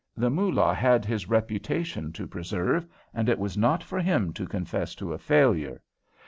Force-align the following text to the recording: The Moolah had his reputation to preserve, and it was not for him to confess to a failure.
The 0.17 0.31
Moolah 0.31 0.73
had 0.73 1.05
his 1.05 1.29
reputation 1.29 2.11
to 2.13 2.25
preserve, 2.25 2.87
and 3.13 3.29
it 3.29 3.37
was 3.37 3.55
not 3.55 3.83
for 3.83 3.99
him 3.99 4.33
to 4.33 4.47
confess 4.47 4.95
to 4.95 5.13
a 5.13 5.19
failure. 5.19 5.83